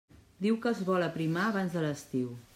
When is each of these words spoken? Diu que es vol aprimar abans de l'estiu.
Diu 0.45 0.57
que 0.63 0.71
es 0.71 0.81
vol 0.87 1.05
aprimar 1.09 1.45
abans 1.51 1.79
de 1.79 1.87
l'estiu. 1.87 2.35